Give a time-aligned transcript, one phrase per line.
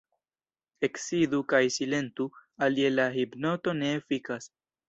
[0.87, 2.27] Eksidu kaj silentu,
[2.69, 4.53] alie la hipnoto ne efikas.